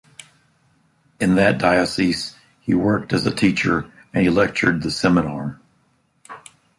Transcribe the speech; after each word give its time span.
In 1.19 1.35
that 1.35 1.59
diocese, 1.59 2.35
he 2.59 2.73
worked 2.73 3.13
as 3.13 3.27
a 3.27 3.35
teacher 3.35 3.91
and 4.15 4.23
he 4.23 4.31
lectured 4.31 4.81
the 4.81 4.89
Seminar. 4.89 5.61